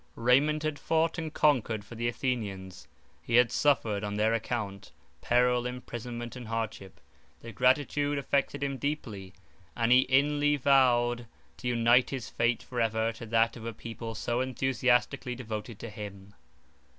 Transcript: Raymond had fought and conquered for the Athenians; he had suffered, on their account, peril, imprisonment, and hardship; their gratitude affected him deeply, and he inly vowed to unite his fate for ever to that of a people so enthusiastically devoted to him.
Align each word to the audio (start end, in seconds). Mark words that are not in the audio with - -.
Raymond 0.15 0.63
had 0.63 0.79
fought 0.79 1.19
and 1.19 1.31
conquered 1.31 1.85
for 1.85 1.93
the 1.93 2.07
Athenians; 2.07 2.87
he 3.21 3.35
had 3.35 3.51
suffered, 3.51 4.03
on 4.03 4.15
their 4.15 4.33
account, 4.33 4.91
peril, 5.21 5.67
imprisonment, 5.67 6.35
and 6.35 6.47
hardship; 6.47 6.99
their 7.41 7.51
gratitude 7.51 8.17
affected 8.17 8.63
him 8.63 8.77
deeply, 8.77 9.35
and 9.75 9.91
he 9.91 10.07
inly 10.09 10.55
vowed 10.55 11.27
to 11.57 11.67
unite 11.67 12.09
his 12.09 12.31
fate 12.31 12.63
for 12.63 12.81
ever 12.81 13.11
to 13.11 13.27
that 13.27 13.55
of 13.55 13.63
a 13.63 13.73
people 13.73 14.15
so 14.15 14.41
enthusiastically 14.41 15.35
devoted 15.35 15.77
to 15.77 15.91
him. 15.91 16.33